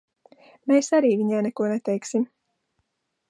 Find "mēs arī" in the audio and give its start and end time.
0.71-1.11